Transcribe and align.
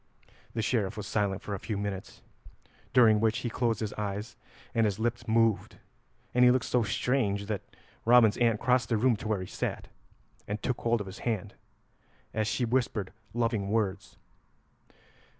The 0.55 0.63
Sheriff 0.63 0.97
was 0.97 1.05
silent 1.05 1.43
for 1.43 1.53
a 1.53 1.59
few 1.59 1.77
minutes, 1.77 2.23
during 2.91 3.19
which 3.19 3.37
he 3.45 3.51
closed 3.51 3.81
his 3.81 3.93
eyes 3.93 4.35
and 4.73 4.85
his 4.87 4.97
lips 4.97 5.27
moved, 5.27 5.77
and 6.33 6.43
he 6.43 6.49
looked 6.49 6.65
so 6.65 6.81
strange 6.81 7.45
that 7.45 7.61
Robin's 8.03 8.35
aunt 8.39 8.59
crossed 8.59 8.89
the 8.89 8.97
room 8.97 9.15
to 9.17 9.27
where 9.27 9.41
he 9.41 9.45
sat, 9.45 9.89
and 10.47 10.59
took 10.63 10.81
hold 10.81 11.01
of 11.01 11.05
his 11.05 11.19
hand, 11.19 11.53
as 12.33 12.47
she 12.47 12.65
whispered 12.65 13.13
loving 13.35 13.69
words. 13.69 14.17